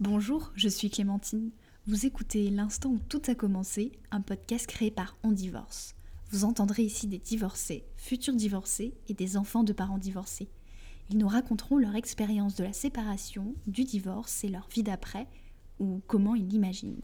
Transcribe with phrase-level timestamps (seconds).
[0.00, 1.52] Bonjour, je suis Clémentine.
[1.86, 5.94] Vous écoutez L'instant où tout a commencé, un podcast créé par On Divorce.
[6.30, 10.48] Vous entendrez ici des divorcés, futurs divorcés et des enfants de parents divorcés.
[11.10, 15.28] Ils nous raconteront leur expérience de la séparation, du divorce et leur vie d'après,
[15.78, 17.02] ou comment ils l'imaginent.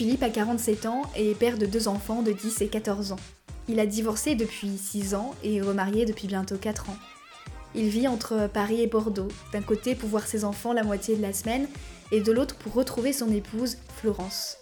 [0.00, 3.20] Philippe a 47 ans et est père de deux enfants de 10 et 14 ans.
[3.68, 6.96] Il a divorcé depuis 6 ans et est remarié depuis bientôt 4 ans.
[7.74, 11.20] Il vit entre Paris et Bordeaux, d'un côté pour voir ses enfants la moitié de
[11.20, 11.68] la semaine
[12.12, 14.56] et de l'autre pour retrouver son épouse, Florence.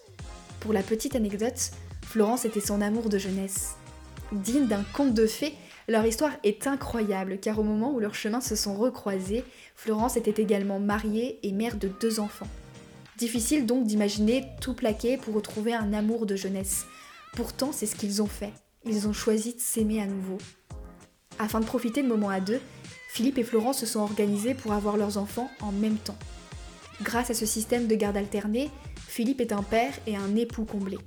[0.58, 1.70] Pour la petite anecdote,
[2.02, 3.76] Florence était son amour de jeunesse.
[4.32, 5.54] Digne d'un conte de fées,
[5.86, 9.44] leur histoire est incroyable car au moment où leurs chemins se sont recroisés,
[9.76, 12.48] Florence était également mariée et mère de deux enfants.
[13.18, 16.86] Difficile donc d'imaginer tout plaquer pour retrouver un amour de jeunesse.
[17.34, 18.52] Pourtant, c'est ce qu'ils ont fait.
[18.86, 20.38] Ils ont choisi de s'aimer à nouveau.
[21.40, 22.60] Afin de profiter de moments à deux,
[23.08, 26.18] Philippe et Florence se sont organisés pour avoir leurs enfants en même temps.
[27.02, 28.70] Grâce à ce système de garde alternée,
[29.08, 30.98] Philippe est un père et un époux comblé.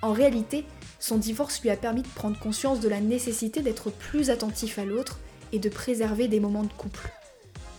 [0.00, 0.64] En réalité,
[0.98, 4.86] son divorce lui a permis de prendre conscience de la nécessité d'être plus attentif à
[4.86, 5.18] l'autre
[5.52, 7.10] et de préserver des moments de couple.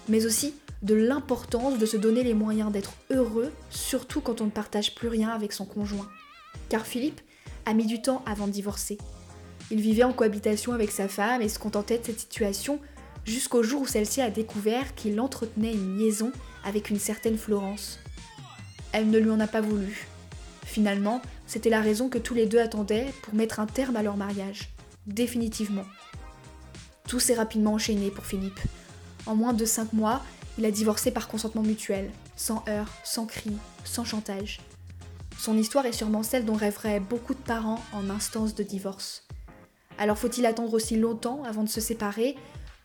[0.10, 0.54] Mais aussi
[0.88, 5.10] de l'importance de se donner les moyens d'être heureux, surtout quand on ne partage plus
[5.10, 6.08] rien avec son conjoint.
[6.70, 7.22] Car Philippe
[7.66, 8.98] a mis du temps avant de divorcer.
[9.70, 12.80] Il vivait en cohabitation avec sa femme et se contentait de cette situation
[13.26, 16.32] jusqu'au jour où celle-ci a découvert qu'il entretenait une liaison
[16.64, 18.00] avec une certaine Florence.
[18.94, 20.08] Elle ne lui en a pas voulu.
[20.66, 24.16] Finalement, c'était la raison que tous les deux attendaient pour mettre un terme à leur
[24.16, 24.70] mariage.
[25.06, 25.86] Définitivement.
[27.10, 28.60] Tout s'est rapidement enchaîné pour Philippe.
[29.26, 30.24] En moins de cinq mois,
[30.58, 34.60] il a divorcé par consentement mutuel, sans heurts, sans cris, sans chantage.
[35.38, 39.28] Son histoire est sûrement celle dont rêveraient beaucoup de parents en instance de divorce.
[39.98, 42.36] Alors faut-il attendre aussi longtemps avant de se séparer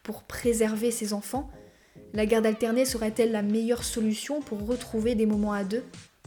[0.03, 1.51] pour préserver ses enfants?
[2.13, 5.85] La garde alternée serait-elle la meilleure solution pour retrouver des moments à deux?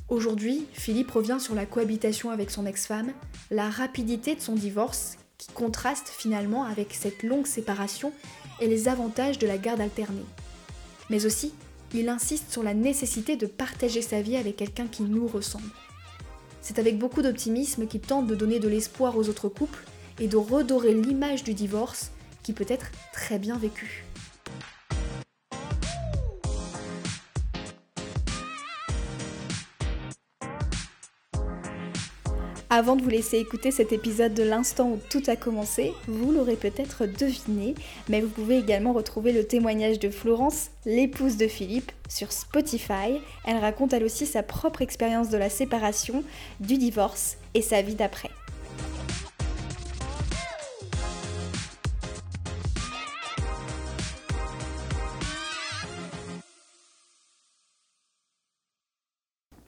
[0.09, 3.11] Aujourd'hui, Philippe revient sur la cohabitation avec son ex-femme,
[3.51, 8.13] la rapidité de son divorce qui contraste finalement avec cette longue séparation
[8.61, 10.25] et les avantages de la garde alternée.
[11.09, 11.53] Mais aussi,
[11.93, 15.69] il insiste sur la nécessité de partager sa vie avec quelqu'un qui nous ressemble.
[16.61, 19.83] C'est avec beaucoup d'optimisme qu'il tente de donner de l'espoir aux autres couples
[20.19, 22.11] et de redorer l'image du divorce
[22.41, 24.04] qui peut être très bien vécu.
[32.77, 36.57] Avant de vous laisser écouter cet épisode de l'instant où tout a commencé, vous l'aurez
[36.57, 37.73] peut-être deviné,
[38.09, 43.21] mais vous pouvez également retrouver le témoignage de Florence, l'épouse de Philippe, sur Spotify.
[43.45, 46.25] Elle raconte elle aussi sa propre expérience de la séparation,
[46.59, 48.31] du divorce et sa vie d'après.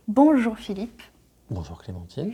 [0.09, 1.01] Bonjour Philippe.
[1.50, 2.34] Bonjour Clémentine.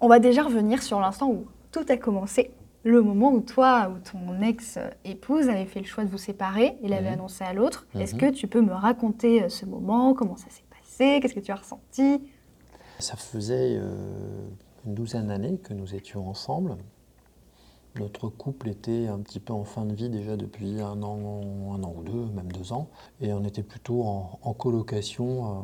[0.00, 2.52] On va déjà revenir sur l'instant où tout a commencé,
[2.84, 6.88] le moment où toi ou ton ex-épouse avait fait le choix de vous séparer et
[6.88, 7.86] l'avait annoncé à l'autre.
[7.94, 8.20] Est-ce Mhm.
[8.20, 11.50] que tu peux me raconter euh, ce moment, comment ça s'est passé, qu'est-ce que tu
[11.50, 12.22] as ressenti?
[13.00, 14.48] Ça faisait euh,
[14.86, 16.76] une douzaine d'années que nous étions ensemble.
[17.98, 21.18] Notre couple était un petit peu en fin de vie déjà depuis un an,
[21.74, 22.88] un an ou deux, même deux ans.
[23.20, 25.60] Et on était plutôt en, en colocation euh,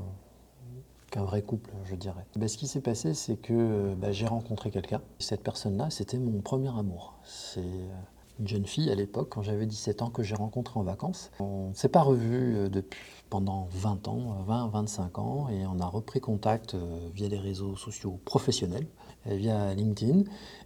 [1.14, 2.26] qu'un vrai couple, je dirais.
[2.36, 5.00] Ben, ce qui s'est passé, c'est que ben, j'ai rencontré quelqu'un.
[5.20, 7.14] Cette personne-là, c'était mon premier amour.
[7.24, 7.94] C'est euh,
[8.40, 11.30] une jeune fille à l'époque, quand j'avais 17 ans, que j'ai rencontrée en vacances.
[11.38, 12.98] On ne s'est pas revus euh, depuis
[13.30, 17.76] pendant 20 ans, 20, 25 ans, et on a repris contact euh, via les réseaux
[17.76, 18.86] sociaux professionnels,
[19.28, 20.24] euh, via LinkedIn.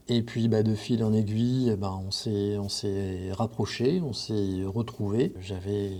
[0.09, 1.77] Et puis bah, de fil en aiguille,
[2.11, 5.35] s'est on s'est rapprochés, on s'est retrouvés.
[5.41, 5.93] J'avais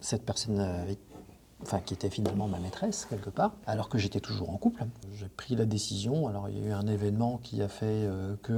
[0.00, 0.98] cette personne avec
[1.66, 4.84] enfin qui était finalement ma maîtresse quelque part, alors que j'étais toujours en couple.
[5.18, 8.36] J'ai pris la décision, alors il y a eu un événement qui a fait euh,
[8.42, 8.52] que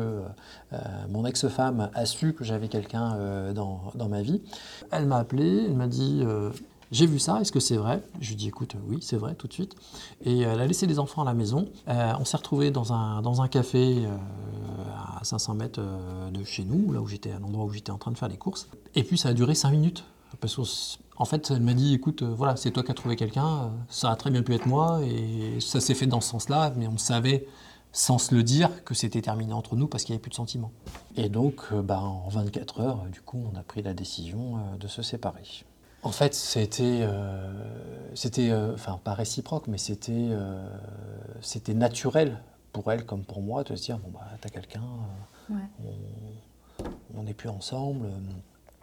[0.73, 0.79] euh,
[1.09, 4.43] mon ex-femme a su que j'avais quelqu'un euh, dans, dans ma vie.
[4.91, 6.23] Elle m'a appelé, elle m'a dit
[6.91, 8.03] j'ai vu ça, est-ce que c'est vrai?
[8.21, 9.75] Je lui dit écoute, oui, c'est vrai, tout de suite.
[10.25, 11.69] Et elle a laissé les enfants à la maison.
[11.87, 14.07] On s'est retrouvés dans un, dans un café
[15.21, 15.83] à 500 mètres
[16.33, 18.39] de chez nous, là où j'étais, à l'endroit où j'étais en train de faire les
[18.39, 18.69] courses.
[18.95, 20.05] Et puis ça a duré 5 minutes.
[20.41, 23.47] Parce qu'en fait, elle m'a dit écoute, euh, voilà, c'est toi qui as trouvé quelqu'un,
[23.47, 26.73] euh, ça a très bien pu être moi, et ça s'est fait dans ce sens-là,
[26.77, 27.47] mais on savait
[27.93, 30.35] sans se le dire que c'était terminé entre nous parce qu'il n'y avait plus de
[30.35, 30.73] sentiments.
[31.17, 34.57] Et donc, euh, bah, en 24 heures, euh, du coup, on a pris la décision
[34.57, 35.43] euh, de se séparer.
[36.03, 37.05] En fait, c'était,
[38.15, 40.29] c'était, enfin pas réciproque, mais c'était,
[41.41, 42.41] c'était naturel
[42.73, 44.85] pour elle comme pour moi de se dire bon bah t'as quelqu'un,
[47.17, 48.07] on n'est plus ensemble.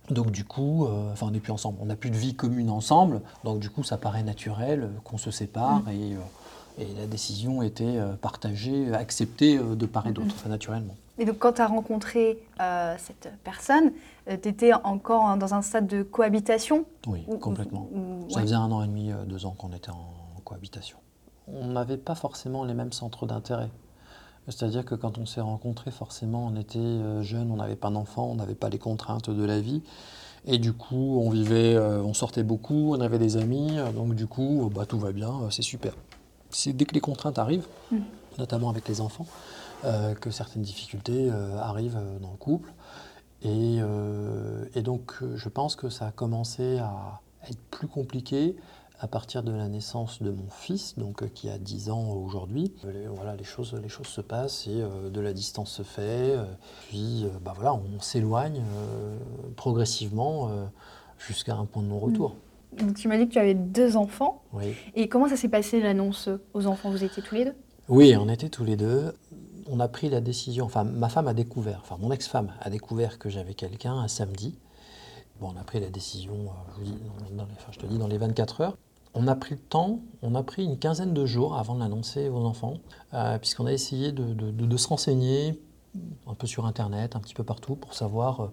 [0.09, 3.21] Donc du coup, enfin on n'est plus ensemble, on n'a plus de vie commune ensemble,
[3.43, 5.89] donc du coup ça paraît naturel qu'on se sépare mm.
[5.89, 6.17] et
[6.77, 10.95] et la décision était euh, partagée, acceptée euh, de part et d'autre, très naturellement.
[11.17, 13.91] Et donc quand tu as rencontré euh, cette personne,
[14.27, 16.85] tu étais encore dans un stade de cohabitation?
[17.07, 17.87] Oui, complètement.
[18.29, 20.97] Ça faisait un an et demi, deux ans qu'on était en cohabitation.
[21.47, 23.69] On n'avait pas forcément les mêmes centres d'intérêt.
[24.47, 28.35] C'est-à-dire que quand on s'est rencontrés, forcément, on était jeunes, on n'avait pas d'enfants, on
[28.35, 29.81] n'avait pas les contraintes de la vie.
[30.45, 34.71] Et du coup, on vivait, on sortait beaucoup, on avait des amis, donc du coup,
[34.73, 35.93] bah, tout va bien, c'est super
[36.55, 37.99] c'est dès que les contraintes arrivent, mm.
[38.37, 39.27] notamment avec les enfants,
[39.83, 42.71] euh, que certaines difficultés euh, arrivent euh, dans le couple.
[43.43, 43.81] Et,
[44.81, 48.55] donc, je pense que ça a commencé à être plus compliqué
[48.99, 52.73] à partir de la naissance de mon fils, donc qui a 10 ans aujourd'hui.
[53.13, 56.37] Voilà, les choses, les choses se passent et de la distance se fait.
[56.87, 58.61] puis, bah voilà, on s'éloigne
[59.55, 60.49] progressivement
[61.17, 62.31] jusqu'à un point de non-retour.
[62.31, 62.35] Mm
[62.95, 64.43] tu m'as dit que tu avais deux enfants.
[64.53, 64.75] Oui.
[64.95, 66.89] Et comment ça s'est passé l'annonce aux enfants?
[66.89, 67.55] Vous étiez tous les deux?
[67.87, 69.13] Oui, on était tous les deux.
[69.67, 73.17] On a pris la décision, enfin ma femme a découvert, enfin mon ex-femme a découvert
[73.17, 74.55] que j'avais quelqu'un un samedi.
[75.39, 76.33] Bon, on a pris la décision,
[76.79, 78.77] euh, je, je te dis, dans les 24 heures.
[79.15, 82.29] On a pris le temps, on a pris une quinzaine de jours avant de l'annoncer
[82.29, 82.75] aux enfants,
[83.13, 85.59] euh, puisqu'on a essayé de, de, se renseigner
[86.27, 88.47] un peu sur Internet, un petit peu partout, pour savoir euh,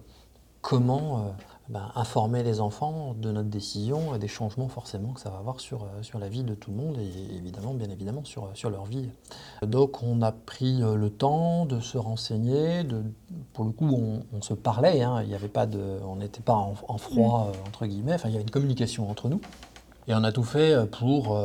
[0.61, 1.35] comment
[1.69, 5.61] ben, informer les enfants de notre décision et des changements forcément que ça va avoir
[5.61, 8.69] sur, euh, sur la vie de tout le monde et évidemment, bien évidemment, sur, sur
[8.69, 9.07] leur vie.
[9.65, 13.01] Donc on a pris euh, le temps de se renseigner, de,
[13.53, 13.89] pour le coup
[14.33, 17.47] on, se parlait, hein, il y avait pas de, on n'était pas en, froid, mm.
[17.47, 19.39] euh, entre guillemets, enfin, il y avait une communication entre nous
[20.07, 21.39] et on a tout fait pour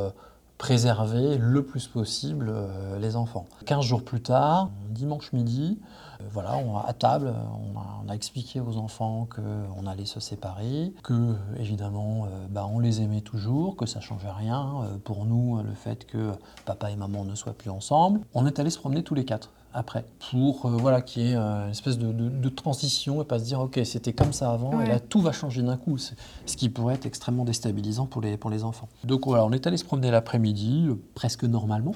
[0.57, 2.53] préserver le plus possible
[3.01, 3.47] les enfants.
[3.67, 5.79] 15 jours plus tard, dimanche midi,
[6.21, 7.33] euh, voilà, à table,
[7.75, 13.01] on a, expliqué aux enfants qu'on allait se séparer, que évidemment, euh, bah, on les
[13.01, 16.33] aimait toujours, que ça changeait rien euh, pour nous le fait que
[16.65, 18.21] papa et maman ne soient plus ensemble.
[18.35, 21.71] On est allé se promener tous les quatre après, pour voilà, qu'il y ait une
[21.71, 25.21] espèce de, transition et pas se dire ok c'était comme ça avant et là tout
[25.21, 28.89] va changer d'un coup, ce qui pourrait être extrêmement déstabilisant pour les, pour les enfants.
[29.05, 31.95] Donc voilà, on est allé se promener l'après-midi, presque normalement.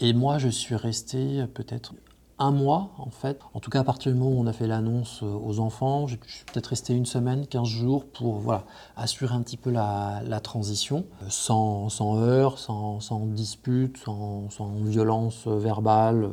[0.00, 1.92] Et moi, je suis resté peut-être
[2.38, 3.40] un mois, en fait.
[3.54, 6.06] En tout cas, à partir du moment où on a fait l'annonce euh, aux enfants,
[6.06, 8.64] j'ai peut-être resté une semaine, 15 jours pour voilà,
[8.96, 14.68] assurer un petit peu la, transition, euh, sans, sans heurts, sans, sans disputes, sans, sans,
[14.84, 16.30] violence verbale, euh,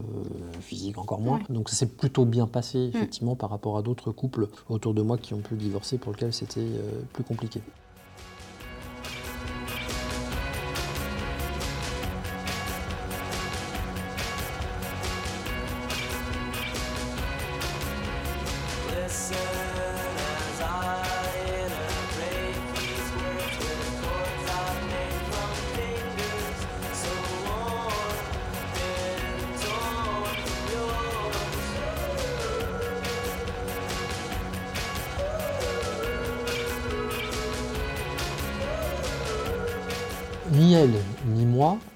[0.61, 1.39] physique encore moins.
[1.49, 2.89] Donc ça s'est plutôt bien passé, mm.
[2.95, 6.33] effectivement, par rapport à d'autres couples autour de moi qui ont pu divorcer, pour lesquels
[6.33, 6.67] c'était
[7.13, 7.61] plus compliqué.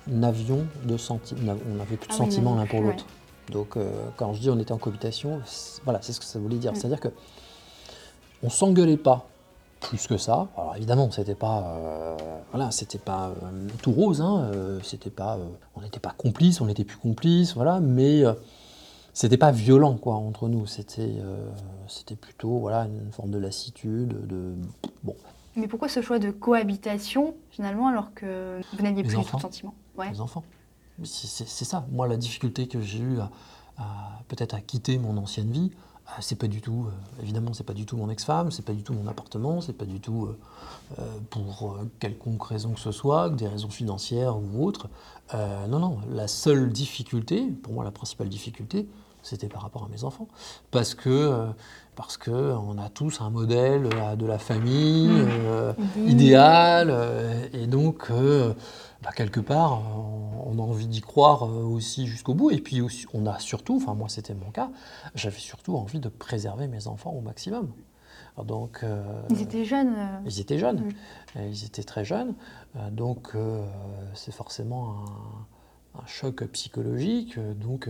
[0.09, 3.05] N'avions de on n'avait plus de ah sentiments l'un pour l'autre.
[3.51, 5.41] Donc euh, quand je dis on était en cohabitation,
[5.84, 6.74] voilà, c'est ce que ça voulait dire.
[6.75, 7.10] C'est-à-dire que
[8.43, 9.27] on s'engueulait pas
[9.81, 10.48] plus que ça.
[10.57, 12.17] Alors évidemment, c'était pas, euh,
[12.51, 14.51] voilà, c'était pas euh, tout rose, hein,
[14.84, 15.38] c'était pas,
[15.75, 18.24] on n'était pas complices, on n'était plus complices, voilà, mais
[19.13, 20.65] c'était pas violent quoi entre nous.
[20.67, 21.15] C'était,
[21.88, 24.53] c'était plutôt voilà une forme de lassitude, de
[25.03, 25.15] bon.
[25.55, 29.74] Mais pourquoi ce choix de cohabitation, finalement, alors que vous n'aviez plus de sentiment
[30.08, 30.44] Les enfants.
[31.03, 31.86] C'est ça.
[31.91, 35.72] Moi, la difficulté que j'ai eue à, peut-être à quitter mon ancienne vie,
[36.10, 38.74] euh, c'est pas du tout, euh, évidemment, c'est pas du tout mon ex-femme, c'est pas
[38.74, 40.29] du tout mon appartement, c'est pas du tout
[41.00, 44.89] euh, pour quelconque raison que ce soit, des raisons financières ou autres.
[45.34, 48.88] non, non, la seule difficulté, pour moi la principale difficulté,
[49.22, 50.27] c'était par rapport à mes enfants.
[50.72, 51.48] Parce que,
[51.96, 55.75] parce que on a tous un modèle de la famille mmh.
[55.77, 56.08] mmh.
[56.08, 58.10] idéal, et donc,
[59.01, 59.82] bah, quelque part,
[60.46, 62.51] on, a envie d'y croire aussi jusqu'au bout.
[62.51, 64.70] Et puis, aussi, on a surtout, enfin, moi, c'était mon cas,
[65.15, 67.72] j'avais surtout envie de préserver mes enfants au maximum.
[68.46, 68.86] Donc,
[69.29, 70.91] ils étaient jeunes Ils étaient jeunes.
[71.36, 71.39] Mmh.
[71.51, 72.36] Ils étaient très jeunes.
[72.91, 73.34] donc,
[74.13, 74.96] c'est forcément
[75.96, 77.38] un, un, choc psychologique.
[77.60, 77.89] Donc,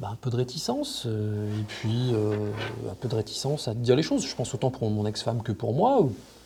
[0.00, 2.50] bah, un peu de réticence, euh, et puis euh,
[2.90, 4.26] un peu de réticence à dire les choses.
[4.26, 6.04] Je pense autant pour mon ex-femme que pour moi.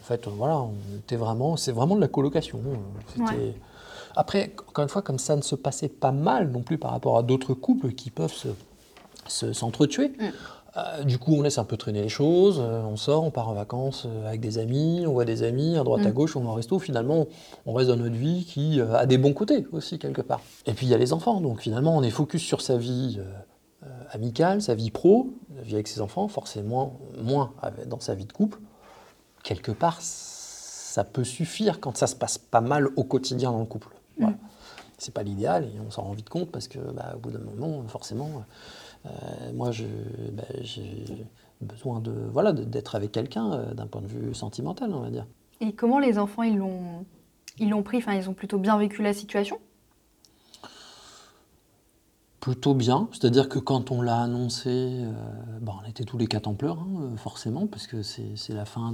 [0.08, 2.60] Fait, voilà, on était vraiment, c'est vraiment de la colocation.
[3.14, 3.54] C'était-
[4.16, 7.16] Après, encore une fois, comme ça ne se passait pas mal non plus par rapport
[7.18, 8.48] à d'autres couples qui peuvent se,
[9.28, 10.12] se- s'entretuer.
[10.76, 13.48] euh, du coup, on laisse un peu traîner les choses, euh, on sort, on part
[13.48, 16.12] en vacances euh, avec des amis, on voit des amis à droite à Mm.
[16.12, 16.78] gauche, on va au resto.
[16.78, 17.26] Finalement,
[17.66, 20.40] on reste dans notre vie qui euh, a des bons côtés aussi, quelque part.
[20.66, 21.40] Et puis, il y a les enfants.
[21.40, 25.62] Donc, finalement, on est focus sur sa vie euh, euh, amicale, sa vie pro, la
[25.62, 27.52] vie avec ses enfants, forcément moins
[27.86, 28.58] dans sa vie de couple.
[29.42, 33.66] Quelque part, ça peut suffire quand ça se passe pas mal au quotidien dans le
[33.66, 33.88] couple.
[34.18, 34.36] Voilà.
[34.98, 37.38] C'est pas l'idéal et on s'en rend vite compte parce que bah, au bout d'un
[37.38, 38.44] moment, forcément,
[39.06, 39.10] euh,
[39.54, 39.70] moi
[40.32, 41.04] bah, j'ai
[41.60, 45.26] besoin de voilà d'être avec quelqu'un euh, d'un point de vue sentimental, on va dire.
[45.60, 47.04] Et comment les enfants, ils l'ont
[47.58, 47.98] ils l'ont pris?
[47.98, 49.60] Enfin, ils ont plutôt bien vécu la situation?
[52.40, 55.12] Plutôt bien, c'est-à-dire que quand on l'a annoncé, euh,
[55.60, 58.64] bah, on était tous les quatre en pleurs, hein, euh, forcément, parce que c'est la
[58.64, 58.92] fin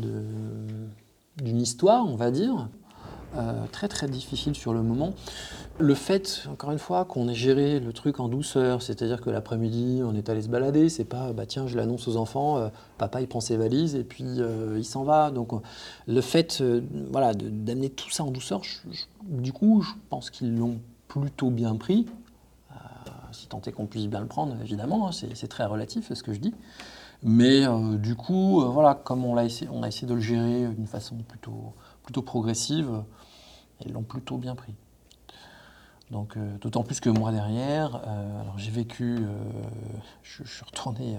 [1.42, 2.68] d'une histoire, on va dire.
[3.36, 5.12] Euh, très très difficile sur le moment.
[5.78, 10.00] Le fait, encore une fois, qu'on ait géré le truc en douceur, c'est-à-dire que l'après-midi,
[10.04, 13.26] on est allé se balader, c'est pas, bah tiens, je l'annonce aux enfants, papa il
[13.26, 14.24] prend ses valises et puis
[14.76, 15.32] il s'en va.
[15.32, 15.50] Donc
[16.06, 16.62] le fait,
[17.10, 18.78] voilà, d'amener tout ça en douceur, je-
[19.26, 22.06] du coup, je pense qu'ils l'ont plutôt bien pris.
[23.61, 26.54] Qu'on puisse bien le prendre, évidemment, hein, c'est très relatif ce que je dis.
[27.23, 30.20] Mais euh, du coup, euh, voilà, comme on, l'a essayé, on a essayé de le
[30.20, 33.02] gérer d'une façon plutôt, progressive,
[33.84, 34.75] ils l'ont plutôt bien pris.
[36.11, 39.18] Donc, euh, d'autant plus que moi derrière, alors j'ai vécu,
[40.23, 41.16] je, je suis retourné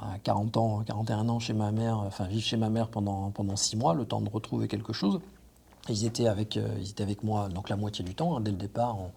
[0.00, 3.56] à 40 ans, 41 ans chez ma mère, enfin vivre chez ma mère pendant, pendant
[3.56, 5.20] 6 mois, le temps de retrouver quelque chose.
[5.88, 8.50] Ils étaient avec, euh, ils étaient avec moi donc la moitié du temps, hein, dès
[8.50, 9.10] le départ, on-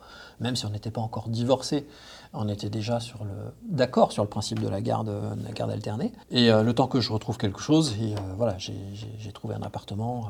[0.43, 1.87] même si on n'était pas encore divorcés,
[2.33, 3.31] on était déjà sur le
[3.69, 6.11] d'accord sur le principe de la garde, euh, de la garde alternée.
[6.29, 8.75] Et euh, le temps que je retrouve quelque chose, et euh, voilà, j'ai-
[9.33, 10.25] trouvé un appartement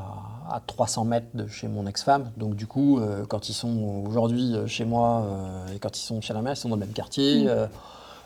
[0.50, 2.32] à, à 300 mètres de chez mon ex-femme.
[2.36, 5.26] Donc du coup, quand ils sont aujourd'hui chez moi
[5.74, 7.46] et quand ils sont chez la mère, ils sont dans le même quartier.
[7.46, 7.48] Mm.
[7.48, 7.68] euh,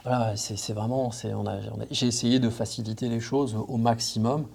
[0.04, 3.78] voilà, c'est vraiment, c'est- on a- on a- j'ai essayé de faciliter les choses au
[3.78, 4.48] maximum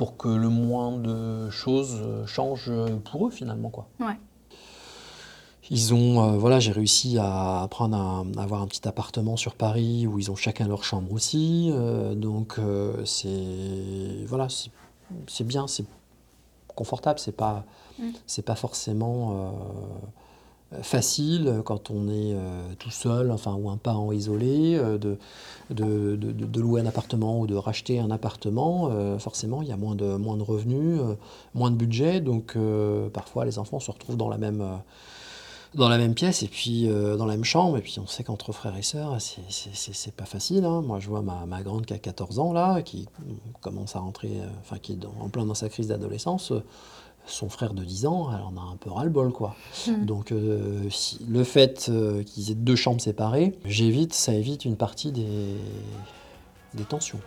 [0.00, 2.72] pour que le moins de choses euh, changent
[3.04, 3.86] pour eux finalement quoi.
[4.00, 4.16] Ouais.
[5.68, 9.54] Ils ont, euh, voilà, j'ai réussi à prendre un, à avoir un petit appartement sur
[9.54, 11.68] Paris où ils ont chacun leur chambre aussi.
[11.74, 14.70] euh, donc euh, c'est, voilà, c'est
[15.26, 15.84] c'est bien, c'est
[16.74, 17.64] confortable, c'est pas,
[17.98, 18.12] Mm.
[18.26, 19.50] c'est pas forcément euh,
[20.82, 25.16] facile quand on est euh, tout seul, enfin ou un parent isolé, euh, de,
[25.70, 28.88] de, louer un appartement ou de racheter un appartement.
[28.92, 31.00] euh, forcément, il y a moins de, moins de revenus,
[31.54, 32.56] moins de budget, donc
[33.12, 34.64] parfois les enfants se retrouvent dans la même
[35.74, 37.76] dans la même pièce et puis dans la même chambre.
[37.78, 40.64] Et puis on sait qu'entre frères et sœurs, c'est- pas facile.
[40.64, 40.82] hein.
[40.82, 44.00] Moi, je vois ma, ma grande qui a 14 ans, là, qui mm, commence à
[44.00, 46.52] rentrer, enfin, qui est en plein dans sa crise d'adolescence.
[47.30, 49.54] Son frère de 10 ans, elle en a un peu ras-le-bol, quoi.
[49.86, 50.04] Mhm.
[50.04, 54.76] Donc, euh, si- le fait euh, qu'ils aient deux chambres séparées, j'évite, ça évite une
[54.76, 55.56] partie des,
[56.74, 57.20] des tensions.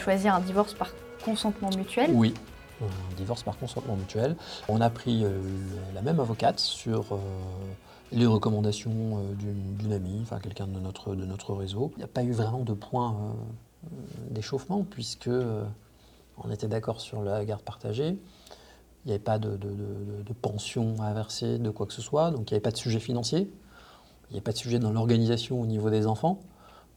[0.00, 0.90] Choisi un divorce par
[1.24, 2.10] consentement mutuel.
[2.12, 2.34] Oui,
[2.82, 4.36] un divorce par consentement mutuel.
[4.68, 5.38] On a pris euh,
[5.94, 7.16] la même avocate sur euh,
[8.12, 9.34] les recommandations euh,
[9.78, 11.92] d'une amie, enfin quelqu'un de notre, de notre réseau.
[11.96, 13.14] Il n'y a pas eu vraiment de point
[14.30, 15.30] d'échauffement puisque
[16.42, 18.18] on était d'accord sur la garde partagée.
[19.04, 22.50] Il n'y avait pas de- de pension à verser, de quoi que ce soit, donc
[22.50, 23.50] il n'y avait pas de sujet financier.
[24.28, 26.40] Il n'y avait pas de sujet dans l'organisation au niveau des enfants.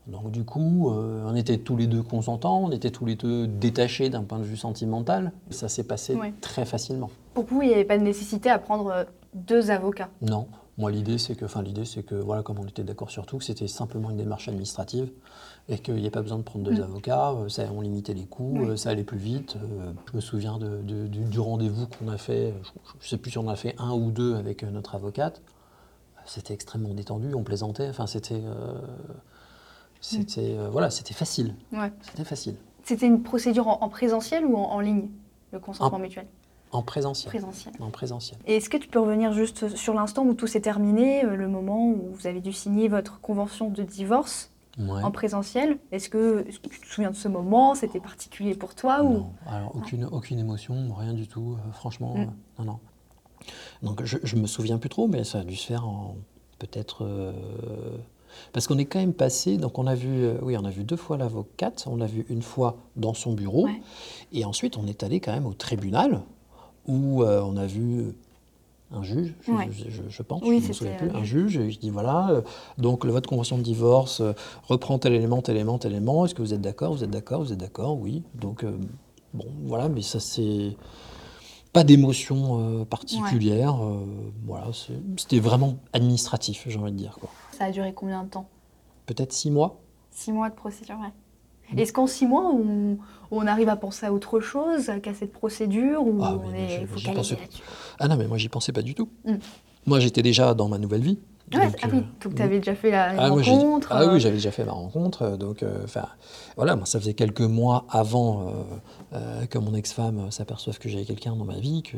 [0.07, 3.48] Donc du coup, euh, on était tous les deux consentants, on était tous les deux
[3.48, 5.31] détachés d'un point de vue sentimental.
[5.50, 6.33] Ça s'est passé Ouais.
[6.41, 7.10] très facilement.
[7.33, 10.10] Pour vous, il n'y avait pas de nécessité à prendre euh, deux avocats?
[10.22, 13.25] Non, moi l'idée c'est que, enfin l'idée c'est que voilà, comme on était d'accord sur
[13.25, 15.10] tout, que c'était simplement une démarche administrative
[15.69, 16.83] et qu'il n'y ait pas besoin de prendre deux Mm.
[16.83, 17.31] avocats.
[17.31, 18.77] euh, Ça, on limitait les coûts, Oui.
[18.77, 19.55] ça allait plus vite.
[20.12, 22.53] je me souviens de- de- du, du rendez-vous qu'on a fait.
[23.00, 25.41] Je ne sais plus si on a fait un ou deux avec notre avocate.
[26.25, 27.88] C'était extrêmement détendu, on plaisantait.
[27.89, 28.75] Enfin, c'était, euh,
[30.03, 31.55] c'était, euh, voilà, c'était facile.
[31.72, 31.91] Ouais.
[32.01, 32.55] C'était facile.
[32.83, 35.10] C'était une procédure en, en présentiel ou en, en ligne,
[35.51, 36.27] le consentement En- mutuel?
[36.72, 37.29] En présentiel.
[37.29, 37.74] Présentiel.
[37.79, 38.39] En présentiel.
[38.48, 41.48] Et est-ce que tu peux revenir juste sur l'instant où tout s'est terminé, euh, le
[41.48, 45.77] moment où vous avez dû signer votre convention de divorce en présentiel?
[45.91, 47.75] Est-ce que, tu te souviens de ce moment?
[47.75, 52.22] C'était particulier pour toi Non, alors aucune, aucune émotion, rien du tout, euh, franchement, mm.
[52.22, 52.25] euh,
[52.60, 52.79] non, non.
[53.83, 56.15] Donc je, je me souviens plus trop, mais ça a dû se faire en
[56.60, 57.05] peut-être...
[57.05, 57.98] Euh,
[58.51, 60.95] parce qu'on est quand même passé, donc on a vu, oui, on a vu deux
[60.95, 63.67] fois l'avocate, on l'a vu une fois dans son bureau,
[64.31, 66.21] et ensuite on est allé quand même au tribunal,
[66.87, 68.13] où on a vu
[68.93, 72.29] un juge, je, pense, je ne me souviens plus, un juge, et je dis voilà,
[72.29, 72.41] euh,
[72.77, 74.33] donc votre convention de divorce euh,
[74.67, 77.41] reprend tel élément, tel élément, tel élément, est-ce que vous êtes d'accord, vous êtes d'accord,
[77.41, 78.21] vous êtes d'accord, oui.
[78.35, 78.77] Donc, euh,
[79.33, 80.77] bon, voilà, mais ça c'est
[81.71, 83.75] pas d'émotion particulière,
[84.45, 84.67] voilà,
[85.17, 87.17] c'était vraiment administratif, j'ai envie de dire.
[87.19, 87.31] Quoi.
[87.57, 88.48] Ça a duré combien de temps
[89.05, 89.79] Peut-être six mois.
[90.12, 91.12] Six mois de procédure, ouais.
[91.74, 91.79] Mm.
[91.79, 92.51] Est-ce qu'en six mois,
[93.31, 97.36] on, arrive à penser à autre chose qu'à cette procédure ou ah, on est focalisé
[97.36, 97.63] là-dessus
[98.00, 99.10] Ah non, mais moi, j'y pensais pas du tout.
[99.25, 99.36] Mm.
[99.86, 101.19] Moi, j'étais déjà dans ma nouvelle vie.
[101.53, 104.19] ah oui, euh, donc tu avais déjà fait la ah, rencontre Ah oui, euh.
[104.19, 105.24] j'avais déjà fait ma rencontre.
[105.24, 106.07] Euh, donc, enfin,
[106.55, 108.53] voilà, moi, ça faisait quelques mois avant
[109.50, 111.98] que mon ex-femme s'aperçoive que j'avais quelqu'un dans ma vie, que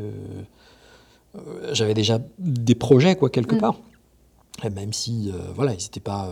[1.71, 3.59] j'avais déjà des projets, quoi, quelque mm.
[3.59, 3.75] part.
[4.69, 6.29] Même si, voilà, ils pas...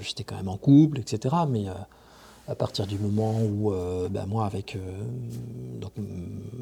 [0.00, 1.34] J'étais quand même en couple, etc.
[1.48, 1.66] Mais
[2.46, 4.80] à partir du moment où, euh, ben moi, avec euh,
[5.80, 5.92] donc,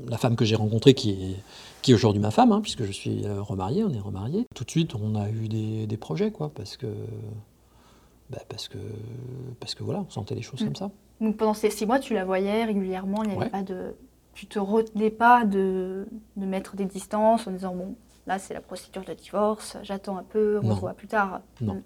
[0.09, 1.37] la femme que j'ai rencontrée, qui est,
[1.83, 4.65] qui est aujourd'hui ma femme, hein, puisque je suis euh, remarié, on est remarié, tout
[4.65, 6.87] de suite, on a eu des, des projets, quoi, parce que,
[8.31, 8.79] ben, parce que,
[9.59, 10.65] parce que voilà, on sentait les choses mm.
[10.67, 10.91] comme ça.
[11.21, 13.95] Donc pendant ces six mois, tu la voyais régulièrement, il n'y avait pas de,
[14.35, 17.95] tu te retenais pas de, de mettre des distances en disant bon,
[18.27, 21.41] là c'est la procédure de divorce, j'attends un peu, on se voit plus tard.
[21.61, 21.75] Non.
[21.75, 21.83] Mm.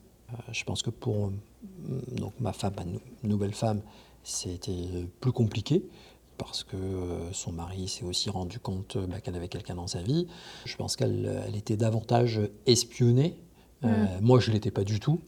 [0.52, 1.30] je pense que pour
[2.12, 3.80] donc ma femme, ma nouvelle femme,
[4.22, 5.84] c'était plus compliqué
[6.38, 10.02] parce que euh, son mari s'est aussi rendu compte bah, qu'elle avait quelqu'un dans sa
[10.02, 10.26] vie.
[10.64, 13.36] Je pense qu'elle était davantage espionnée.
[13.84, 14.08] Euh, mm.
[14.22, 15.20] moi, je ne l'étais pas du tout.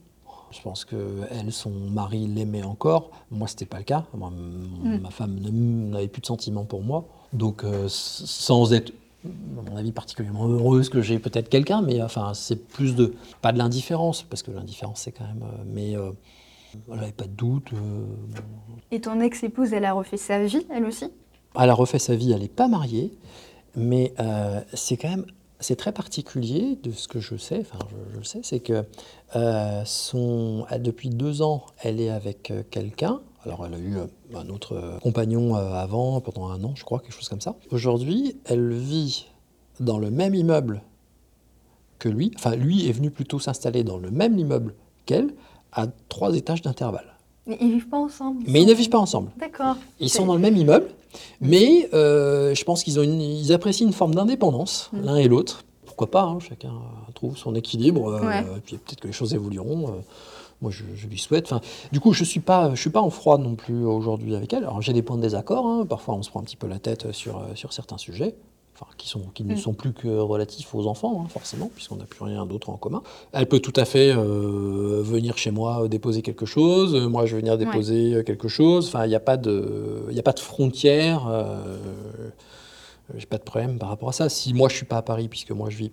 [0.51, 3.11] Je pense que elle, son mari l'aimait encore.
[3.29, 4.05] Moi, ce n'était pas le cas.
[4.13, 4.97] Mm.
[4.97, 7.05] Ma femme n'avait plus de sentiments pour moi.
[7.33, 8.91] Donc, euh, sans être,
[9.25, 13.51] à mon avis, particulièrement heureuse que j'ai peut-être quelqu'un, mais enfin, c'est plus de, pas
[13.51, 15.95] de l'indifférence, parce que l'indifférence, c'est quand même, mais
[16.91, 17.73] elle n'avait pas de doute.
[17.73, 18.05] Euh,
[18.91, 21.05] Et ton ex-épouse, elle a refait sa vie, elle aussi?
[21.59, 23.11] Elle a refait sa vie, elle n'est pas mariée,
[23.75, 25.25] mais euh, c'est quand même
[25.61, 27.79] c'est très particulier de ce que je sais, enfin
[28.13, 28.85] je, le sais, c'est que
[29.35, 33.19] euh, son, depuis deux ans, elle est avec quelqu'un.
[33.45, 33.95] Alors elle a eu
[34.35, 37.55] un autre compagnon avant, pendant un an, je crois, quelque chose comme ça.
[37.71, 39.27] Aujourd'hui, elle vit
[39.79, 40.81] dans le même immeuble
[41.99, 42.31] que lui.
[42.35, 44.73] Enfin, lui est venu plutôt s'installer dans le même immeuble
[45.05, 45.33] qu'elle,
[45.71, 47.15] à trois étages d'intervalle.
[47.45, 49.31] Mais ils vivent pas ensemble Mais ils ne vivent pas ensemble.
[49.37, 49.75] D'accord.
[49.99, 50.87] Ils sont dans le même immeuble,
[51.41, 55.01] mais euh, je pense qu'ils ils apprécient une forme d'indépendance, mm.
[55.03, 55.63] l'un et l'autre.
[55.85, 56.71] Pourquoi pas, hein, chacun
[57.15, 59.87] trouve son équilibre, euh, et puis peut-être que les choses évolueront.
[59.87, 59.91] Euh,
[60.61, 61.45] moi, je, lui souhaite.
[61.45, 64.35] Enfin, du coup, je ne suis, pas, je suis pas en froid non plus aujourd'hui
[64.35, 64.63] avec elle.
[64.63, 65.65] Alors, j'ai des points de désaccord.
[65.65, 65.85] Hein.
[65.85, 68.35] Parfois, on se prend un petit peu la tête sur, sur certains sujets
[68.97, 69.57] qui, sont, qui ne mm.
[69.57, 73.01] sont plus que relatifs aux enfants, hein, forcément, puisqu'on n'a plus rien d'autre en commun.
[73.31, 77.41] Elle peut tout à fait euh, venir chez moi déposer quelque chose, moi je vais
[77.41, 78.87] venir déposer quelque chose.
[78.87, 81.27] Enfin, il n'y a pas de, il a pas de frontière.
[81.27, 81.77] Euh,
[83.17, 84.29] j'ai pas de problème par rapport à ça.
[84.29, 85.91] Si moi je suis pas à Paris, puisque moi je vis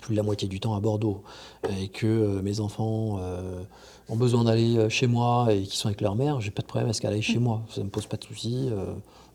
[0.00, 1.22] plus de la moitié du temps à Bordeaux,
[1.80, 3.20] et que euh, mes enfants
[4.08, 6.90] ont besoin d'aller chez moi et qu'ils sont avec leur mère, j'ai pas de problème
[6.90, 7.42] à ce qu'elle aille chez mm.
[7.42, 7.62] moi.
[7.68, 8.70] Ça me pose pas de soucis.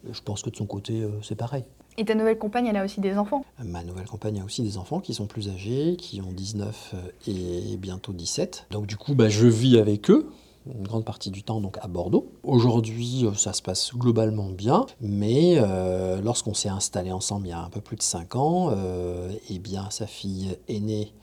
[0.09, 1.63] je pense que de son côté, c'est pareil.
[1.97, 3.43] Et ta nouvelle compagne, elle a aussi des enfants?
[3.63, 6.95] Ma nouvelle compagne a aussi des enfants qui sont plus âgés, qui ont 19
[7.27, 8.67] et bientôt 17.
[8.71, 10.31] Donc du coup, bah, je vis avec eux
[10.67, 12.31] une grande partie du temps donc à Bordeaux.
[12.43, 17.53] Aujourd'hui, euh, ça se passe globalement bien, mais euh, lorsqu'on s'est installé ensemble il y
[17.53, 21.13] a un peu plus de 5 ans, euh, eh bien sa fille aînée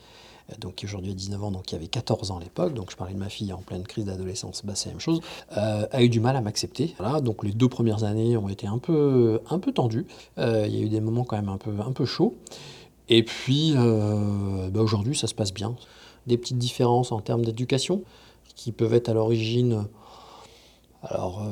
[0.59, 2.97] donc qui aujourd'hui a 19 ans, donc qui avait 14 ans à l'époque, donc je
[2.97, 5.21] parlais de ma fille en pleine crise d'adolescence, bah, c'est la même chose,
[5.57, 6.95] euh, a eu du mal à m'accepter.
[7.23, 10.07] Donc les deux premières années ont été un peu, un peu tendues.
[10.39, 12.35] Euh, il y a eu des moments quand même un peu, un peu chauds.
[13.09, 15.75] Et puis euh, bah, aujourd'hui, ça se passe bien.
[16.27, 18.03] Des petites différences en termes d'éducation
[18.59, 19.87] qui peuvent être à l'origine.
[21.03, 21.43] Alors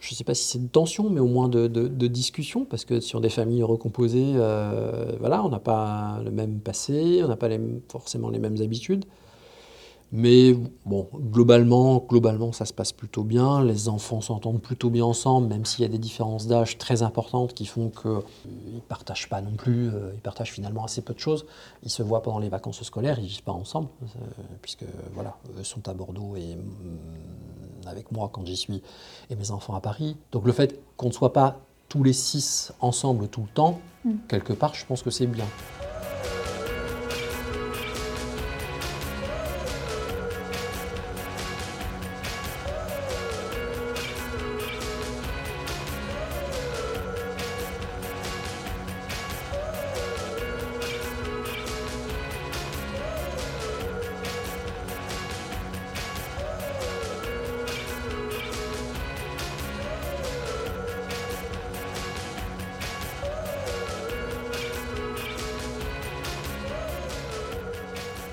[0.00, 1.66] je ne sais pas si c'est de tension, mais au moins de,
[2.06, 7.20] discussion, parce que sur des familles recomposées, euh, voilà, on n'a pas le même passé,
[7.22, 7.48] on n'a pas
[7.88, 9.04] forcément les mêmes habitudes.
[10.12, 10.54] Mais
[10.86, 13.62] bon, globalement, globalement, ça se passe plutôt bien.
[13.62, 17.54] Les enfants s'entendent plutôt bien ensemble, même s'il y a des différences d'âge très importantes
[17.54, 21.20] qui font qu'ils ne partagent pas non plus, euh, ils partagent finalement assez peu de
[21.20, 21.46] choses.
[21.84, 24.06] Ils se voient pendant les vacances scolaires, ils ne vivent pas ensemble, euh,
[24.62, 28.82] puisque voilà, eux sont à Bordeaux et mm, avec moi quand j'y suis,
[29.30, 30.16] et mes enfants à Paris.
[30.32, 34.14] Donc le fait qu'on ne soit pas tous les six ensemble tout le temps, mm.
[34.28, 35.46] quelque part, je pense que c'est bien.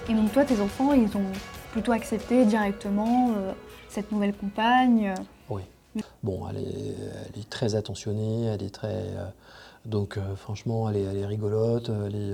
[0.10, 1.32] Et donc toi, tes enfants, ils ont
[1.72, 3.32] plutôt accepté directement
[3.90, 5.14] cette nouvelle compagne
[5.50, 5.64] Oui.
[6.24, 9.04] Bon, elle est, très attentionnée, elle est très...
[9.86, 12.34] donc franchement, elle est, elle est rigolote, elle est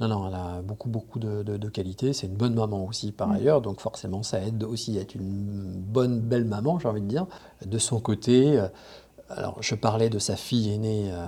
[0.00, 2.12] non, non, elle a beaucoup, beaucoup de, de, qualités.
[2.12, 3.32] C'est une bonne maman aussi, par mm.
[3.32, 7.06] ailleurs, donc forcément, ça aide aussi à être une bonne, belle maman, j'ai envie de
[7.06, 7.26] dire.
[7.66, 8.68] De son côté, euh,
[9.28, 11.26] alors je parlais de sa fille aînée, euh,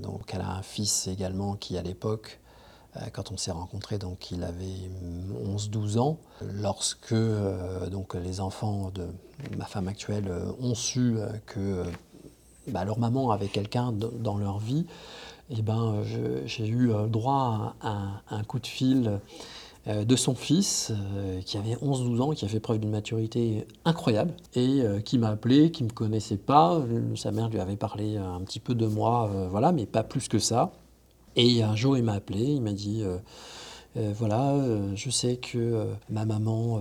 [0.00, 2.43] donc elle a un fils également qui, à l'époque, euh,
[3.12, 4.90] quand on s'est rencontrés, donc il avait
[5.44, 6.18] 11-12 ans.
[6.42, 7.14] Lorsque
[7.90, 9.08] donc les enfants de
[9.56, 10.30] ma femme actuelle
[10.60, 11.84] ont su que
[12.68, 14.86] bah, leur maman avait quelqu'un dans leur vie,
[15.50, 16.02] eh ben,
[16.46, 19.20] j'ai eu euh, droit à un, coup de fil
[19.86, 23.66] euh, de son fils, euh, qui avait 11-12 ans, qui a fait preuve d'une maturité
[23.84, 26.80] incroyable, et qui m'a appelé, qui ne me connaissait pas.
[27.16, 30.38] Sa mère lui avait parlé un petit peu de moi, voilà, mais pas plus que
[30.38, 30.72] ça.
[31.36, 33.04] Et un jour, il m'a appelé, il m'a dit
[33.96, 36.80] euh, voilà, euh, je sais que euh, ma maman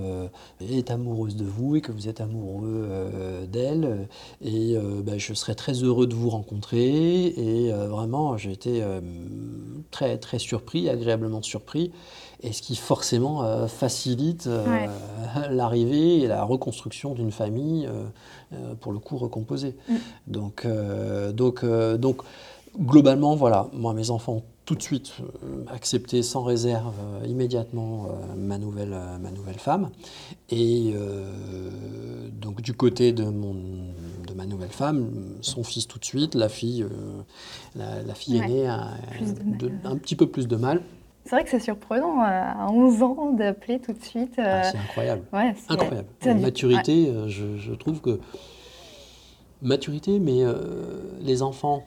[0.60, 2.90] est amoureuse de vous et que vous êtes amoureux
[3.52, 4.08] d'elle.
[4.44, 7.26] Et bah, je serais très heureux de vous rencontrer.
[7.26, 8.84] Et vraiment, j'ai été
[9.92, 11.92] très, très surpris, agréablement surpris.
[12.42, 14.50] Et ce qui forcément facilite
[15.50, 17.88] l'arrivée et la reconstruction d'une famille,
[18.82, 19.76] pour le coup recomposée.
[19.88, 19.96] Mm.
[20.28, 20.68] Donc,
[21.34, 21.66] donc,
[21.98, 22.22] donc,
[22.78, 28.36] globalement, voilà, moi, mes enfants tout de suite euh, accepté sans réserve euh, immédiatement euh,
[28.38, 29.90] ma, nouvelle, ma nouvelle femme.
[30.50, 30.94] Et
[32.32, 33.54] donc du côté de, mon,
[34.28, 35.10] de ma nouvelle femme,
[35.42, 36.86] son fils tout de suite, la fille,
[37.76, 38.92] la, fille aînée a
[39.86, 40.82] un petit peu plus de mal.
[41.26, 44.34] C'est vrai que c'est surprenant à 11 ans d'appeler tout de suite.
[44.38, 45.24] Ah, c'est incroyable.
[45.70, 46.08] incroyable.
[46.42, 48.20] maturité, je, je, trouve que
[49.64, 50.44] maturité, mais
[51.22, 51.84] les enfants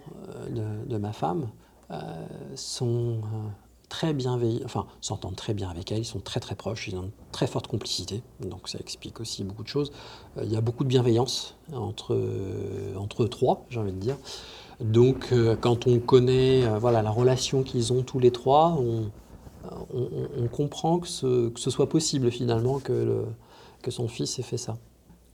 [0.50, 1.48] de, de ma femme,
[1.92, 3.48] euh, sont euh,
[3.88, 7.04] très bienveillants, enfin s'entendent très bien avec elle, ils sont très très proches, ils ont
[7.04, 9.92] une très forte complicité, donc ça explique aussi beaucoup de choses.
[10.36, 12.18] Euh, il y a beaucoup de bienveillance entre,
[12.96, 14.16] entre eux trois, j'ai envie de dire.
[14.80, 21.08] Donc quand on connaît voilà, la relation qu'ils ont tous les trois, on, comprend que
[21.08, 23.24] ce, que ce, soit possible finalement que,
[23.82, 24.76] que son fils ait fait ça.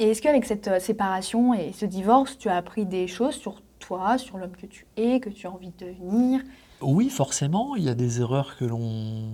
[0.03, 4.19] Et est-ce qu'avec cette séparation et ce divorce, tu as appris des choses sur toi,
[4.19, 6.41] sur l'homme que tu es, que tu as envie de devenir?
[6.81, 9.29] Oui, forcément, il y a des erreurs que l'on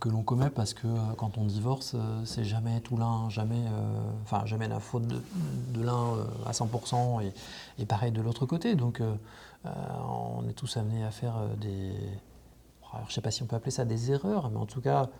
[0.00, 3.66] que l'on commet parce que euh, quand on divorce, euh, c'est jamais tout l'un, jamais,
[3.66, 5.20] euh, jamais la faute de,
[5.82, 6.14] l'un
[6.46, 7.32] à 100% et,
[7.78, 8.74] et, pareil de l'autre côté.
[8.74, 9.02] Donc,
[9.66, 11.92] on est tous amenés à faire des,
[13.02, 15.10] je ne sais pas si on peut appeler ça des erreurs, mais en tout cas,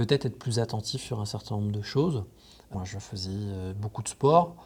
[0.00, 2.24] peut-être être plus attentif sur un certain nombre de choses.
[2.72, 4.56] Moi, je faisais beaucoup de sport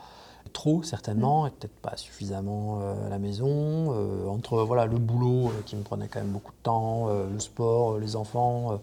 [0.53, 3.93] trop certainement, et peut-être pas suffisamment euh, à la maison.
[3.93, 7.39] Euh, entre voilà, le boulot euh, qui me prenait quand même beaucoup de temps, le
[7.41, 8.81] sport, les enfants,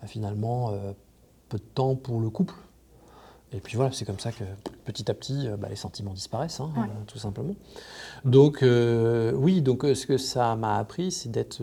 [0.00, 0.72] bah, finalement,
[1.48, 2.54] peu de temps pour le couple.
[3.54, 4.44] Et puis voilà, c'est comme ça que
[4.84, 6.70] petit à petit, bah, les sentiments disparaissent, hein,
[7.06, 7.54] tout simplement.
[8.24, 8.64] Donc
[9.34, 11.62] oui, donc ce que ça m'a appris, c'est d'être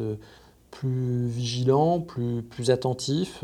[0.72, 3.44] plus vigilant, plus, plus attentif.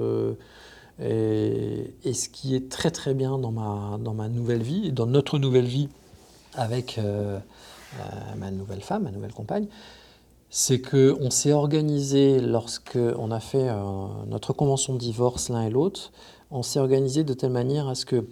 [1.01, 5.39] Et, ce qui est très très bien dans ma, dans ma nouvelle vie, dans notre
[5.39, 5.89] nouvelle vie
[6.53, 7.37] avec euh,
[7.99, 9.67] euh, ma nouvelle femme, ma nouvelle compagne,
[10.49, 15.69] c'est qu'on s'est organisé lorsque on a fait euh, notre convention de divorce l'un et
[15.69, 16.11] l'autre,
[16.51, 18.25] on s'est organisé de telle manière à ce que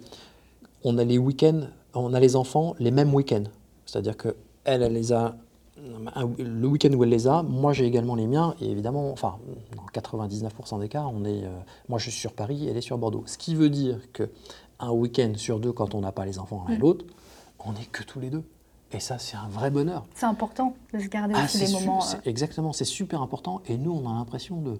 [0.84, 3.44] on a les week-ends, on a les enfants les mêmes week-ends.
[3.84, 5.36] C'est-à-dire que elle, elle les a
[5.76, 9.38] le week-end où elle les a, moi j'ai également les miens, et évidemment, enfin,
[9.76, 11.44] dans 99% des cas, on est,
[11.88, 13.24] moi je suis sur Paris, elle est sur Bordeaux.
[13.26, 14.30] Ce qui veut dire que
[14.78, 17.04] un week-end sur deux, quand on n'a pas les enfants l'un et l'autre,
[17.64, 18.44] on n'est que tous les deux.
[18.92, 20.04] Et ça, c'est un vrai bonheur.
[20.14, 22.04] C'est important de se garder ah, aussi des moments.
[22.04, 22.16] Euh.
[22.26, 23.60] Exactement, c'est super important.
[23.66, 24.78] Et nous, on a l'impression de,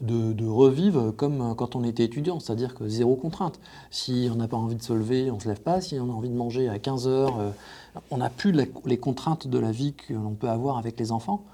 [0.00, 3.58] de, revivre comme quand on était étudiant, c'est-à-dire que zéro contrainte.
[3.90, 5.80] Si on n'a pas envie de se lever, on ne se lève pas.
[5.80, 7.50] Si on a envie de manger à 15 heures, euh,
[8.10, 8.54] on n'a plus
[8.84, 11.44] les contraintes de la vie que l'on peut avoir avec les enfants.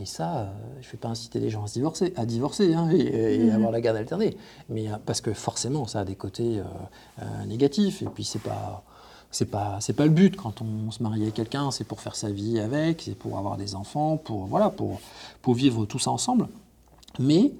[0.00, 0.46] Et ça, euh,
[0.80, 3.50] je ne vais pas inciter les gens à, se divorcer, à divorcer hein, et, mhm.
[3.50, 4.36] avoir la garde alternée.
[4.68, 6.60] Mais, parce que forcément, ça a des côtés
[7.46, 8.02] négatifs.
[8.02, 8.84] Et puis, c'est pas
[9.34, 12.14] c'est pas c'est pas le but quand on se marie avec quelqu'un, c'est pour faire
[12.14, 15.00] sa vie avec, c'est pour avoir des enfants, pour voilà pour
[15.42, 16.48] pour vivre tout ça ensemble.
[17.18, 17.52] Mais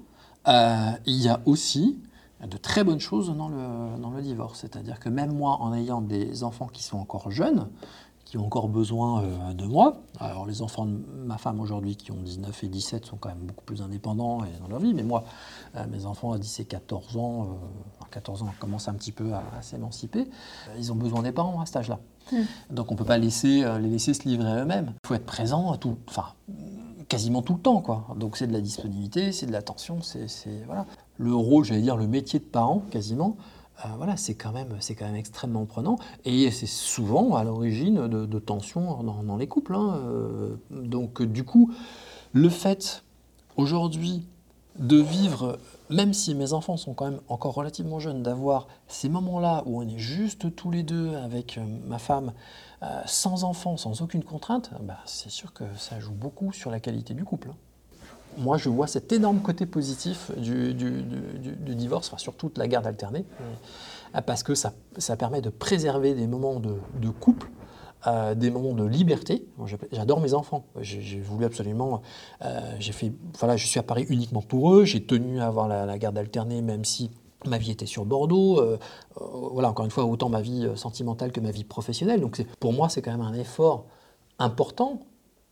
[0.48, 1.98] euh, il y a aussi
[2.46, 4.60] de très bonnes choses dans le, dans le divorce.
[4.60, 7.68] C'est-à-dire que même moi, en ayant des enfants qui sont encore jeunes,
[8.24, 9.98] qui ont encore besoin euh, de moi.
[10.18, 13.46] Alors les enfants de ma femme aujourd'hui qui ont 19 et 17 sont quand même
[13.46, 15.24] beaucoup plus indépendants dans leur vie, mais moi,
[15.76, 17.58] euh, mes enfants à 10 et 14 ans,
[18.10, 20.28] 14 euh, ans commencent un petit peu à, s'émanciper,
[20.78, 22.00] ils ont besoin des parents à cet âge-là.
[22.32, 22.42] Hmm.
[22.70, 24.94] Donc on ne peut pas laisser, les laisser se livrer eux-mêmes.
[25.04, 26.28] Il faut être présent tout, enfin,
[27.08, 27.80] quasiment tout le temps.
[27.80, 28.06] Quoi.
[28.16, 30.26] Donc c'est de la disponibilité, c'est de l'attention, c'est,
[30.66, 30.86] voilà.
[31.18, 33.36] le rôle, j'allais dire le métier de parent quasiment,
[33.84, 35.98] euh, voilà, c'est quand, même, quand même extrêmement prenant.
[36.24, 39.74] Et c'est souvent à l'origine de, tensions dans, les couples.
[39.74, 40.00] Hein.
[40.04, 41.72] Euh, donc du coup,
[42.32, 43.04] le fait
[43.56, 44.24] aujourd'hui
[44.78, 45.58] de vivre,
[45.90, 49.88] même si mes enfants sont quand même encore relativement jeunes, d'avoir ces moments-là où on
[49.88, 52.32] est juste tous les deux avec euh, ma femme,
[53.06, 57.14] sans enfants, sans aucune contrainte, bah, c'est sûr que ça joue beaucoup sur la qualité
[57.14, 57.48] du couple.
[57.48, 57.56] Hein
[58.38, 60.74] moi, je vois cet énorme côté positif du,
[61.74, 63.24] divorce, enfin, surtout de la garde alternée,
[64.14, 64.72] euh, parce que ça,
[65.18, 67.50] permet de préserver des moments de, couple,
[68.06, 69.46] euh, des moments de liberté.
[69.92, 70.66] J'adore mes enfants.
[70.80, 72.02] J'ai voulu absolument.
[72.42, 73.12] Euh, j'ai fait.
[73.38, 74.84] Voilà, je suis à Paris uniquement pour eux.
[74.84, 77.10] J'ai tenu à avoir la, garde alternée, même si
[77.46, 78.62] ma vie était sur Bordeaux.
[79.16, 82.20] voilà, encore une fois, autant ma vie sentimentale que ma vie professionnelle.
[82.20, 83.86] Donc, pour moi, c'est quand même un effort
[84.38, 85.00] important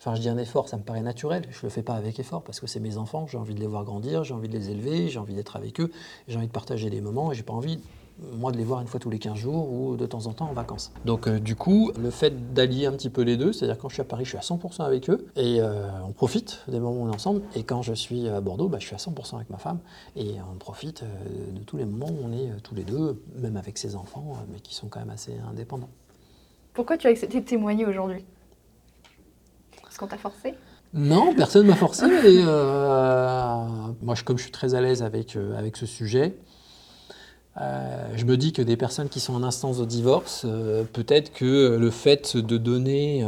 [0.04, 1.44] Enfin, je dis un effort, ça me paraît naturel.
[1.50, 3.60] Je ne le fais pas avec effort parce que c'est mes enfants, j'ai envie de
[3.60, 5.92] les voir grandir, j'ai envie de les élever, j'ai envie d'être avec eux,
[6.26, 7.78] j'ai envie de partager des moments et j'ai pas envie,
[8.18, 10.48] moi, de les voir une fois tous les 15 jours ou de temps en temps
[10.48, 10.92] en vacances.
[11.04, 13.94] Donc, euh, du coup, le fait d'allier un petit peu les deux, c'est-à-dire quand je
[13.94, 17.02] suis à Paris, je suis à 100% avec eux et euh, on profite des moments
[17.02, 17.42] où on est ensemble.
[17.54, 19.78] Et quand je suis à Bordeaux, bah, je suis à 100% avec ma femme
[20.16, 23.56] et on profite euh, de tous les moments où on est tous les deux, même
[23.56, 25.90] avec ses enfants, mais qui sont quand même assez indépendants.
[26.72, 28.24] Pourquoi tu as accepté de témoigner aujourd'hui?
[29.88, 30.54] Est-ce qu'on t'a forcé?
[30.94, 32.04] Non, personne ne m'a forcé.
[32.06, 33.66] Euh,
[34.02, 36.36] moi, comme je suis très à l'aise avec, euh, avec ce sujet,
[37.60, 40.46] euh, je me dis que des personnes qui sont en instance de divorce,
[40.92, 43.26] peut-être que le fait de donner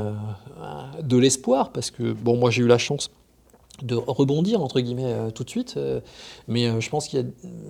[1.02, 3.10] de l'espoir, parce que, bon, moi j'ai eu la chance
[3.82, 5.78] de rebondir, entre guillemets, tout de suite,
[6.48, 7.26] mais je pense qu'il y a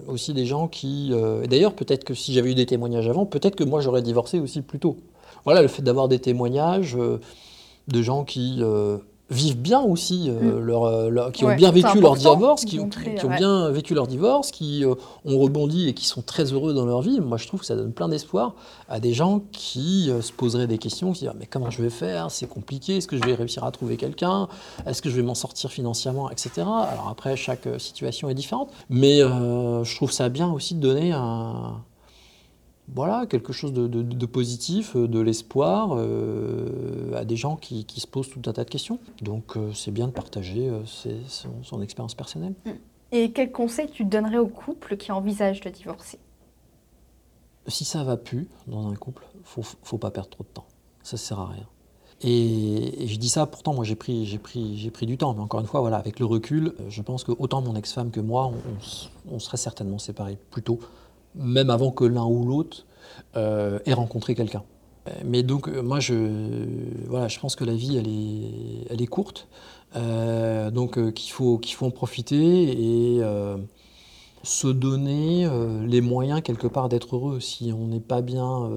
[0.06, 1.12] aussi des gens qui...
[1.48, 4.62] D'ailleurs, peut-être que si j'avais eu des témoignages avant, peut-être que moi j'aurais divorcé aussi
[4.62, 4.96] plus tôt.
[5.44, 6.96] Voilà, le fait d'avoir des témoignages
[7.88, 8.98] de gens qui euh,
[9.30, 10.70] vivent bien aussi, euh, mm.
[10.70, 12.88] euh, leur, qui ont bien vécu leur divorce, qui, ont,
[13.36, 17.20] bien vécu leur divorce, qui ont rebondi et qui sont très heureux dans leur vie.
[17.20, 18.54] Moi, je trouve que ça donne plein d'espoir
[18.88, 22.30] à des gens qui se poseraient des questions, qui disent mais comment je vais faire?
[22.30, 22.98] C'est compliqué.
[22.98, 24.48] Est-ce que je vais réussir à trouver quelqu'un?
[24.86, 26.50] Est-ce que je vais m'en sortir financièrement, etc.
[26.58, 31.76] Alors après, chaque situation est différente, mais je trouve ça bien aussi de donner un
[32.92, 38.28] voilà, quelque chose de, positif, euh, de l'espoir euh, à des gens qui, se posent
[38.28, 38.98] tout un tas de questions.
[39.22, 40.70] Donc euh, c'est bien de partager
[41.62, 42.54] son, expérience personnelle.
[42.64, 42.70] Mm.
[43.12, 46.18] Et quel conseil tu donnerais aux couples qui envisagent de divorcer?
[47.66, 50.66] Si ça va plus dans un couple, faut, faut pas perdre trop de temps.
[51.02, 51.66] Ça sert à rien.
[52.20, 55.40] Et, je dis ça, pourtant, moi j'ai pris, j'ai pris, j'ai pris du temps, mais
[55.40, 58.50] encore une fois, voilà, avec le recul, je pense que autant mon ex-femme que moi,
[59.30, 60.80] on, on serait certainement séparés plus tôt
[61.34, 62.86] même avant que l'un ou l'autre
[63.36, 64.62] euh, ait rencontré quelqu'un.
[65.24, 66.14] Mais donc, euh, moi, je,
[67.08, 69.48] voilà, je pense que la vie, elle est, elle est courte.
[69.96, 73.20] Euh, donc, qu'il faut, faut en profiter et
[74.42, 75.48] se donner
[75.86, 77.40] les moyens, quelque part, d'être heureux.
[77.40, 78.70] Si on n'est pas bien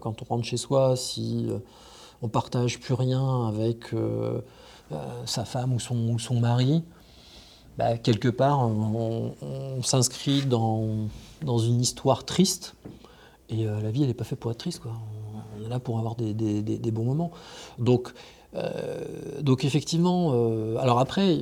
[0.00, 1.48] quand on rentre chez soi, si
[2.20, 3.86] on partage plus rien avec
[5.24, 6.84] sa femme ou son, ou son mari,
[7.78, 11.08] bah, quelque part, on, s'inscrit dans,
[11.44, 12.74] une histoire triste.
[13.48, 14.80] Et euh, la vie, elle n'est pas faite pour être triste.
[14.80, 14.92] Quoi.
[15.58, 17.30] On, est là pour avoir des, bons moments.
[17.78, 18.12] Donc,
[18.54, 19.04] euh,
[19.62, 21.40] effectivement, euh, alors après,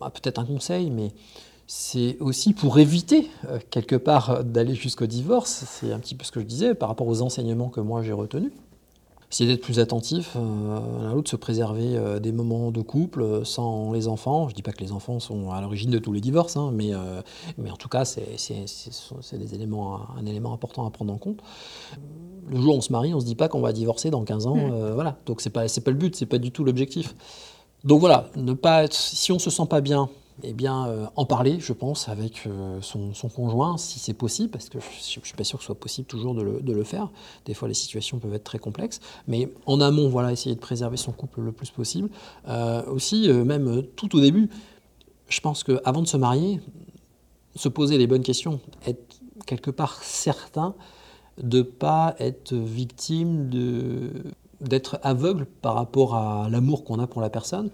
[0.00, 1.12] ah, peut-être un conseil, mais
[1.66, 3.28] c'est aussi pour éviter,
[3.70, 5.64] quelque part, d'aller jusqu'au divorce.
[5.66, 8.12] C'est un petit peu ce que je disais par rapport aux enseignements que moi j'ai
[8.12, 8.52] retenus
[9.30, 13.22] essayer d'être plus attentif euh, l'un à l'autre, se préserver euh, des moments de couple
[13.22, 14.48] euh, sans les enfants.
[14.48, 16.70] Je ne dis pas que les enfants sont à l'origine de tous les divorces, hein,
[16.72, 16.92] mais,
[17.58, 18.24] mais en tout cas, c'est
[19.32, 21.40] des éléments, un élément important à prendre en compte.
[22.48, 24.24] Le jour où on se marie, on ne se dit pas qu'on va divorcer dans
[24.24, 24.56] 15 ans.
[24.56, 24.92] Mm.
[24.94, 25.18] voilà.
[25.26, 27.14] Donc, ce n'est pas, pas le but, ce n'est pas du tout l'objectif.
[27.84, 30.08] Donc voilà, ne pas si on ne se sent pas bien,
[30.42, 34.68] eh bien, euh, en parler, je pense, avec euh, son, conjoint, si c'est possible, parce
[34.68, 34.86] que je
[35.20, 37.10] ne suis pas sûr que ce soit possible toujours de le, faire.
[37.44, 39.00] Des fois, les situations peuvent être très complexes.
[39.26, 42.08] Mais en amont, voilà, essayer de préserver son couple le plus possible.
[42.48, 44.48] Euh, aussi, même tout au début,
[45.28, 46.60] je pense qu'avant de se marier,
[47.56, 50.74] se poser les bonnes questions, être quelque part certain
[51.42, 53.50] de ne pas être victime
[54.60, 57.70] d'être aveugle par rapport à l'amour qu'on a pour la personne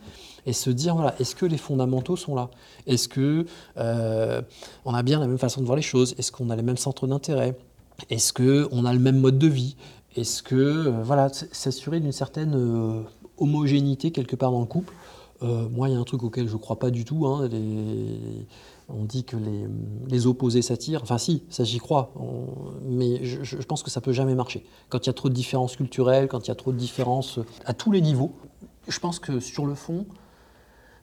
[0.47, 2.51] et se dire voilà est-ce que les fondamentaux sont là?
[2.87, 4.43] Est-ce que euh,
[4.85, 6.15] on a bien la même façon de voir les choses?
[6.19, 7.57] Est-ce qu'on a les mêmes centres d'intérêt?
[8.11, 9.77] Est-ce que on a le même mode de vie?
[10.17, 13.01] Est-ce que euh, voilà s'assurer d'une certaine euh,
[13.39, 14.95] homogénéité quelque part dans le couple?
[15.43, 17.51] Moi il y a un truc auquel je ne crois pas du tout hein,
[18.89, 19.37] on dit que
[20.09, 21.03] les, opposés s'attirent.
[21.03, 22.13] Enfin, si, ça j'y crois.
[22.83, 24.65] mais je, pense que ça peut jamais marcher.
[24.89, 27.41] Quand il y a trop de différences culturelles, quand il y a trop de différences
[27.65, 28.33] à tous les niveaux,
[28.89, 30.07] je pense que sur le fond,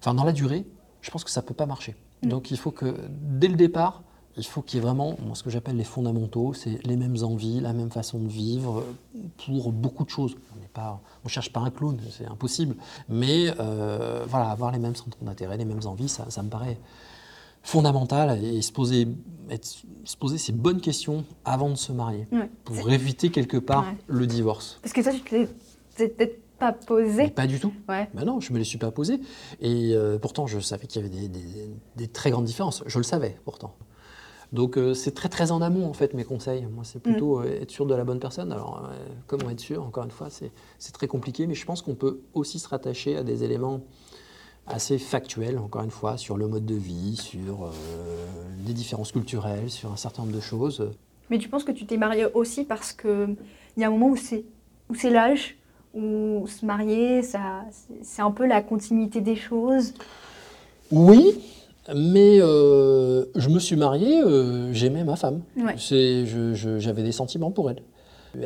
[0.02, 0.66] enfin dans la durée,
[1.02, 1.96] je pense que ça peut pas marcher.
[2.24, 2.30] Mm.
[2.30, 4.04] Donc il faut que dès le départ,
[4.38, 7.60] il faut qu'il y ait vraiment ce que j'appelle les fondamentaux, c'est les mêmes envies,
[7.60, 8.84] la même façon de vivre
[9.46, 10.36] pour beaucoup de choses.
[10.78, 12.76] On ne cherche pas un clown, c'est impossible.
[13.10, 16.78] Mais euh, voilà, avoir les mêmes centres d'intérêt, les mêmes envies, ça, me paraît
[17.62, 19.08] fondamental et se poser,
[20.06, 22.26] se poser ces bonnes questions avant de se marier
[22.64, 24.80] pour éviter quelque part le divorce.
[24.82, 27.30] Parce que toi, tu te peut-être pas posé.
[27.30, 27.74] pas du tout.
[27.90, 28.08] Ouais.
[28.14, 29.20] Ben non, je me les suis pas posés.
[29.60, 31.30] Et euh, pourtant, je savais qu'il y avait des,
[31.96, 32.84] des, très grandes différences.
[32.86, 33.76] Je le savais pourtant.
[34.52, 36.68] Donc euh, c'est très très en amont en fait mes conseils.
[36.72, 37.44] Moi c'est plutôt mm.
[37.44, 38.52] euh, être sûr de la bonne personne.
[38.52, 38.98] Alors euh,
[39.28, 39.84] comment être sûr?
[39.84, 43.24] Encore une fois c'est très compliqué, mais je pense qu'on peut aussi se rattacher à
[43.24, 43.82] des éléments
[44.68, 47.72] assez factuels, encore une fois, sur le mode de vie, sur
[48.66, 50.92] les différences culturelles, sur un certain nombre de choses.
[51.30, 53.36] Mais tu penses que tu t'es marié aussi parce qu'il
[53.78, 54.46] y a un moment où c'est
[54.90, 55.58] où c'est l'âge,
[55.94, 57.66] où se marier, ça,
[58.02, 59.94] c'est un peu la continuité des choses
[60.92, 61.36] Oui,
[61.94, 65.42] mais euh, je me suis marié, euh, j'aimais ma femme.
[65.56, 67.82] J'avais des sentiments pour elle.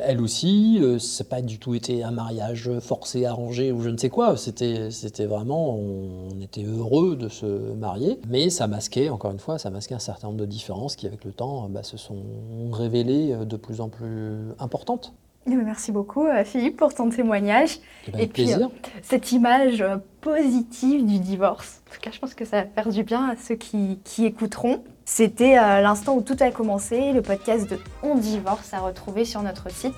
[0.01, 3.97] Elle aussi, euh, n'a pas du tout été un mariage forcé, arrangé ou je ne
[3.97, 4.36] sais quoi.
[4.36, 8.19] C'était vraiment, on, était heureux de se marier.
[8.27, 11.23] Mais ça masquait, encore une fois, ça masquait un certain nombre de différences qui, avec
[11.23, 12.23] le temps, bah, se sont
[12.71, 15.13] révélées de plus en plus importantes.
[15.47, 17.77] Merci beaucoup euh, Philippe pour ton témoignage.
[18.08, 18.67] Eh ben, et puis euh,
[19.03, 21.81] cette image euh, positive du divorce.
[21.88, 24.25] En tout cas, je pense que ça va faire du bien à ceux qui, qui
[24.25, 24.84] écouteront.
[25.05, 29.71] C'était l'instant où tout a commencé, le podcast de On Divorce à retrouver sur notre
[29.71, 29.93] site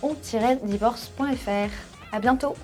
[0.00, 1.72] on-divorce.fr.
[2.12, 2.54] À bientôt